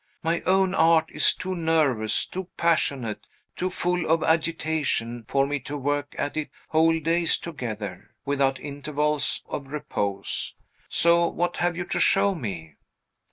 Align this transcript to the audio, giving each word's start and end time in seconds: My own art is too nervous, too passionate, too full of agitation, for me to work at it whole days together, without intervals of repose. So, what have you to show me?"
My 0.23 0.41
own 0.47 0.73
art 0.73 1.11
is 1.11 1.35
too 1.35 1.53
nervous, 1.53 2.25
too 2.25 2.45
passionate, 2.57 3.27
too 3.55 3.69
full 3.69 4.09
of 4.09 4.23
agitation, 4.23 5.23
for 5.27 5.45
me 5.45 5.59
to 5.59 5.77
work 5.77 6.15
at 6.17 6.35
it 6.35 6.49
whole 6.69 6.99
days 6.99 7.37
together, 7.37 8.09
without 8.25 8.59
intervals 8.59 9.43
of 9.47 9.67
repose. 9.67 10.55
So, 10.89 11.27
what 11.27 11.57
have 11.57 11.77
you 11.77 11.85
to 11.85 11.99
show 11.99 12.33
me?" 12.33 12.77